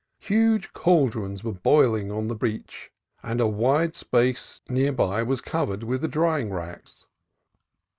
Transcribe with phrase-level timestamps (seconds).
[0.17, 5.83] Huge cauldrons were boiling on the beach, and a wide space near by was covered
[5.83, 7.05] with the drying racks.